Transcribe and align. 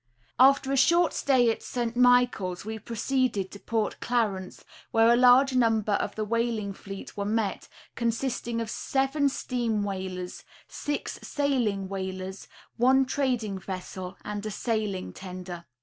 After 0.39 0.71
a 0.71 0.77
short 0.77 1.13
stay 1.13 1.51
at 1.51 1.61
St. 1.61 1.95
Michaels 1.95 2.65
we 2.65 2.79
proceeded 2.79 3.51
to 3.51 3.59
Port 3.59 3.99
Clarence, 3.99 4.65
where 4.89 5.13
a 5.13 5.15
large 5.15 5.53
number 5.53 5.91
of 5.91 6.15
the 6.15 6.25
whaling 6.25 6.73
fleet 6.73 7.15
were 7.15 7.23
met, 7.23 7.67
consisting 7.93 8.59
of 8.61 8.67
seven 8.67 9.29
steam 9.29 9.83
whalers, 9.83 10.43
six 10.67 11.19
sailing 11.21 11.87
whalers, 11.87 12.47
one 12.77 13.05
trad 13.05 13.43
ing 13.43 13.59
vessel, 13.59 14.17
and 14.25 14.43
a 14.43 14.49
sailing 14.49 15.13
tender. 15.13 15.67